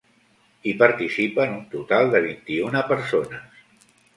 [0.69, 3.63] Hi participen un total de vint-i-una persones.